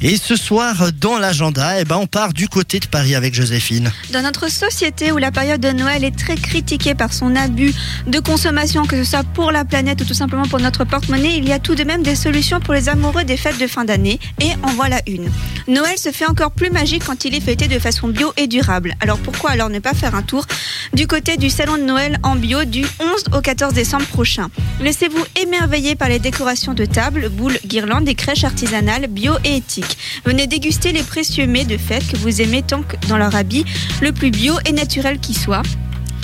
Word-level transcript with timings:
Et 0.00 0.16
ce 0.16 0.36
soir, 0.36 0.92
dans 1.00 1.18
l'agenda, 1.18 1.80
eh 1.80 1.84
ben, 1.84 1.96
on 1.96 2.06
part 2.06 2.32
du 2.32 2.48
côté 2.48 2.78
de 2.78 2.86
Paris 2.86 3.16
avec 3.16 3.34
Joséphine. 3.34 3.92
Dans 4.12 4.22
notre 4.22 4.48
société 4.48 5.10
où 5.10 5.16
la 5.16 5.32
période 5.32 5.60
de 5.60 5.70
Noël 5.70 6.04
est 6.04 6.16
très 6.16 6.36
critiquée 6.36 6.94
par 6.94 7.12
son 7.12 7.34
abus 7.34 7.74
de 8.06 8.20
consommation, 8.20 8.86
que 8.86 9.02
ce 9.02 9.10
soit 9.10 9.24
pour 9.24 9.50
la 9.50 9.64
planète 9.64 10.00
ou 10.00 10.04
tout 10.04 10.14
simplement 10.14 10.44
pour 10.44 10.60
notre 10.60 10.84
porte-monnaie, 10.84 11.36
il 11.36 11.48
y 11.48 11.52
a 11.52 11.58
tout 11.58 11.74
de 11.74 11.82
même 11.82 12.04
des 12.04 12.14
solutions 12.14 12.60
pour 12.60 12.74
les 12.74 12.88
amoureux 12.88 13.24
des 13.24 13.36
fêtes 13.36 13.58
de 13.58 13.66
fin 13.66 13.84
d'année. 13.84 14.20
Et 14.40 14.50
en 14.62 14.72
voilà 14.74 15.00
une. 15.08 15.28
Noël 15.66 15.98
se 15.98 16.12
fait 16.12 16.26
encore 16.26 16.52
plus 16.52 16.70
magique 16.70 17.04
quand 17.04 17.24
il 17.24 17.34
est 17.34 17.40
fêté 17.40 17.66
de 17.66 17.80
façon 17.80 18.06
bio 18.06 18.32
et 18.36 18.46
durable. 18.46 18.94
Alors 19.00 19.18
pourquoi 19.18 19.50
alors 19.50 19.68
ne 19.68 19.80
pas 19.80 19.94
faire 19.94 20.14
un 20.14 20.22
tour 20.22 20.46
du 20.92 21.06
côté 21.06 21.36
du 21.36 21.50
salon 21.50 21.76
de 21.76 21.82
Noël 21.82 22.18
en 22.22 22.36
bio 22.36 22.64
du 22.64 22.84
11 23.00 23.36
au 23.36 23.40
14 23.40 23.74
décembre 23.74 24.06
prochain 24.06 24.48
Laissez-vous 24.80 25.24
émerveiller 25.42 25.94
par 25.94 26.08
les 26.08 26.18
décorations 26.18 26.74
de 26.74 26.84
tables, 26.84 27.28
boules, 27.28 27.58
guirlandes 27.66 28.08
et 28.08 28.14
crèches 28.14 28.44
artisanales 28.44 29.06
bio 29.08 29.32
et 29.44 29.56
éthiques. 29.56 29.98
Venez 30.24 30.46
déguster 30.46 30.92
les 30.92 31.02
précieux 31.02 31.46
mets 31.46 31.64
de 31.64 31.76
fête 31.76 32.06
que 32.06 32.16
vous 32.16 32.40
aimez 32.40 32.62
tant 32.62 32.82
que 32.82 32.96
dans 33.08 33.18
leur 33.18 33.34
habit 33.34 33.64
le 34.00 34.12
plus 34.12 34.30
bio 34.30 34.54
et 34.66 34.72
naturel 34.72 35.18
qui 35.18 35.34
soit 35.34 35.62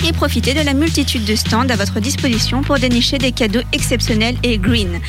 et 0.07 0.11
profitez 0.11 0.53
de 0.53 0.61
la 0.61 0.73
multitude 0.73 1.25
de 1.25 1.35
stands 1.35 1.69
à 1.69 1.75
votre 1.75 1.99
disposition 1.99 2.61
pour 2.61 2.77
dénicher 2.77 3.17
des 3.17 3.31
cadeaux 3.31 3.61
exceptionnels 3.73 4.35
et 4.43 4.57
green. 4.57 4.99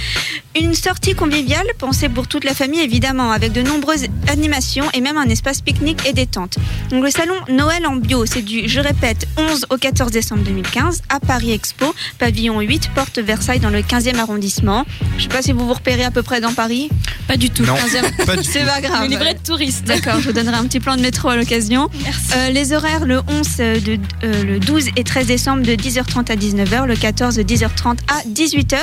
Une 0.59 0.75
sortie 0.75 1.15
conviviale 1.15 1.67
pensée 1.79 2.09
pour 2.09 2.29
toute 2.29 2.45
la 2.45 2.55
famille 2.55 2.81
évidemment 2.81 3.31
avec 3.31 3.53
de 3.53 3.61
nombreuses 3.61 4.07
animations 4.29 4.87
et 4.95 5.03
même 5.03 5.19
un 5.19 5.29
espace 5.29 5.61
pique-nique 5.61 6.07
et 6.07 6.15
détente. 6.15 6.57
Donc 6.89 7.05
le 7.05 7.11
salon 7.11 7.35
Noël 7.51 7.87
en 7.87 7.97
bio, 7.97 8.25
c'est 8.25 8.41
du, 8.41 8.67
je 8.67 8.81
répète, 8.81 9.27
11 9.37 9.67
au 9.69 9.77
14 9.77 10.11
décembre 10.11 10.45
2015 10.45 11.03
à 11.11 11.21
Paris 11.21 11.53
Expo, 11.53 11.95
pavillon 12.19 12.61
8, 12.61 12.91
porte 12.95 13.19
Versailles 13.19 13.61
dans 13.61 13.69
le 13.69 13.81
15e 13.81 14.19
arrondissement. 14.19 14.87
Je 15.19 15.25
sais 15.25 15.29
pas 15.29 15.43
si 15.43 15.53
vous 15.53 15.67
vous 15.67 15.75
repérez 15.75 16.05
à 16.05 16.11
peu 16.11 16.23
près 16.23 16.41
dans 16.41 16.55
Paris. 16.55 16.89
Pas 17.29 17.37
du 17.37 17.51
tout. 17.51 17.65
Non. 17.65 17.75
15e. 17.75 18.25
Pas 18.25 18.37
du 18.37 18.45
C'est 18.45 18.65
pas 18.65 18.81
grave. 18.81 19.05
Une 19.05 19.11
livrée 19.11 19.35
de 19.35 19.41
touristes. 19.41 19.85
D'accord, 19.85 20.21
je 20.21 20.29
vous 20.29 20.33
donnerai 20.33 20.57
un 20.57 20.65
petit 20.65 20.81
plan 20.81 20.97
de 20.97 21.03
métro 21.03 21.29
à 21.29 21.37
l'occasion. 21.37 21.91
Merci. 22.03 22.33
Euh, 22.35 22.51
les 22.51 22.73
horaires 22.73 23.05
le 23.05 23.21
11, 23.29 23.47
euh, 23.61 23.81
de, 23.81 23.99
euh, 24.25 24.43
le 24.43 24.59
12 24.59 24.87
et 24.97 25.05
13 25.05 25.27
décembre 25.27 25.63
de 25.65 25.73
10h30 25.75 26.31
à 26.31 26.37
19h, 26.37 26.87
le 26.87 26.97
14 26.97 27.37
de 27.37 27.43
10h30 27.43 27.99
à 28.09 28.23
18h. 28.29 28.79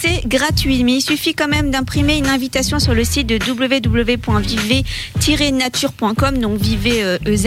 C'est 0.00 0.26
gratuit, 0.26 0.84
suffit 1.08 1.32
quand 1.32 1.48
même 1.48 1.70
d'imprimer 1.70 2.18
une 2.18 2.26
invitation 2.26 2.78
sur 2.78 2.92
le 2.92 3.02
site 3.02 3.26
de 3.26 3.38
www.viver-nature.com, 3.38 6.36
donc 6.36 6.60
vivez 6.60 7.02
euh, 7.02 7.16
EZ. 7.24 7.46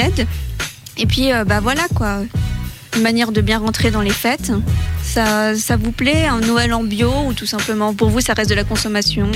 Et 0.97 1.05
puis, 1.05 1.31
euh, 1.31 1.45
bah 1.45 1.59
voilà 1.59 1.83
quoi. 1.95 2.23
Une 2.95 3.03
manière 3.03 3.31
de 3.31 3.39
bien 3.39 3.59
rentrer 3.59 3.91
dans 3.91 4.01
les 4.01 4.09
fêtes. 4.09 4.51
Ça, 5.03 5.55
ça 5.55 5.77
vous 5.77 5.91
plaît 5.91 6.25
Un 6.25 6.39
Noël 6.39 6.73
en 6.73 6.83
bio 6.83 7.11
ou 7.27 7.33
tout 7.33 7.45
simplement 7.45 7.93
pour 7.93 8.09
vous 8.09 8.19
ça 8.19 8.33
reste 8.33 8.49
de 8.49 8.55
la 8.55 8.63
consommation. 8.63 9.29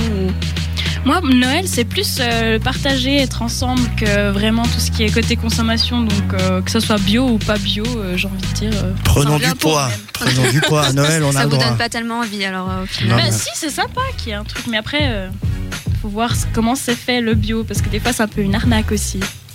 Moi, 1.06 1.20
Noël, 1.22 1.68
c'est 1.68 1.84
plus 1.84 2.18
euh, 2.20 2.58
partager, 2.58 3.16
être 3.16 3.40
ensemble 3.42 3.80
que 3.96 4.30
vraiment 4.32 4.64
tout 4.64 4.80
ce 4.80 4.90
qui 4.90 5.04
est 5.04 5.10
côté 5.14 5.36
consommation. 5.36 6.00
Donc, 6.02 6.34
euh, 6.34 6.60
que 6.60 6.70
ce 6.70 6.80
soit 6.80 6.98
bio 6.98 7.28
ou 7.28 7.38
pas 7.38 7.58
bio, 7.58 7.84
euh, 7.96 8.16
j'ai 8.16 8.26
envie 8.26 8.36
de 8.48 8.70
dire. 8.70 8.84
Prenons 9.04 9.38
ça 9.38 9.48
du 9.48 9.54
poids. 9.54 9.88
Prenons 10.12 10.50
du 10.50 10.60
poids. 10.60 10.84
À 10.86 10.92
Noël, 10.92 11.22
on 11.22 11.28
a 11.30 11.32
Ça 11.32 11.46
vous 11.46 11.56
donne 11.56 11.76
pas 11.78 11.88
tellement 11.88 12.18
envie 12.18 12.44
alors 12.44 12.68
au 12.82 12.86
final. 12.86 13.10
Non, 13.10 13.16
Bah, 13.22 13.28
mais- 13.30 13.38
si, 13.38 13.48
c'est 13.54 13.70
sympa 13.70 14.00
qu'il 14.18 14.28
y 14.28 14.30
ait 14.32 14.34
un 14.34 14.42
truc. 14.42 14.66
Mais 14.68 14.78
après, 14.78 15.30
faut 16.02 16.08
voir 16.08 16.32
comment 16.52 16.74
c'est 16.74 16.96
fait 16.96 17.20
le 17.20 17.34
bio. 17.34 17.62
Parce 17.62 17.80
que 17.82 17.88
des 17.88 18.00
fois, 18.00 18.12
c'est 18.12 18.24
un 18.24 18.28
peu 18.28 18.40
une 18.40 18.56
arnaque 18.56 18.90
aussi. 18.90 19.20